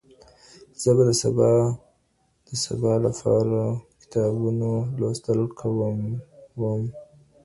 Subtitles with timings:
[0.81, 1.51] زه به سبا
[2.47, 5.99] د سبا لپاره د کتابونو لوستل کوم
[6.59, 6.81] وم.